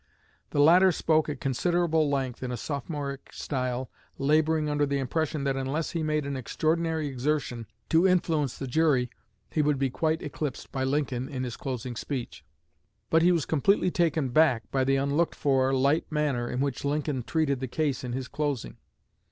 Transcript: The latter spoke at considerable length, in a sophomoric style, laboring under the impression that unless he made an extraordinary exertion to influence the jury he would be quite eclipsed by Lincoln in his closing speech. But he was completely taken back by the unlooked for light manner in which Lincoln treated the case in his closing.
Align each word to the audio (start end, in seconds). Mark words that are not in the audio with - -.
The 0.49 0.57
latter 0.59 0.91
spoke 0.91 1.29
at 1.29 1.39
considerable 1.39 2.09
length, 2.09 2.41
in 2.41 2.51
a 2.51 2.57
sophomoric 2.57 3.31
style, 3.31 3.91
laboring 4.17 4.67
under 4.67 4.87
the 4.87 4.97
impression 4.97 5.43
that 5.43 5.55
unless 5.55 5.91
he 5.91 6.01
made 6.01 6.25
an 6.25 6.35
extraordinary 6.35 7.05
exertion 7.05 7.67
to 7.89 8.07
influence 8.07 8.57
the 8.57 8.65
jury 8.65 9.11
he 9.51 9.61
would 9.61 9.77
be 9.77 9.91
quite 9.91 10.23
eclipsed 10.23 10.71
by 10.71 10.83
Lincoln 10.83 11.29
in 11.29 11.43
his 11.43 11.55
closing 11.55 11.95
speech. 11.95 12.43
But 13.11 13.21
he 13.21 13.31
was 13.31 13.45
completely 13.45 13.91
taken 13.91 14.29
back 14.29 14.71
by 14.71 14.85
the 14.85 14.95
unlooked 14.95 15.35
for 15.35 15.71
light 15.71 16.11
manner 16.11 16.49
in 16.49 16.61
which 16.61 16.83
Lincoln 16.83 17.21
treated 17.21 17.59
the 17.59 17.67
case 17.67 18.03
in 18.03 18.13
his 18.13 18.27
closing. 18.27 18.77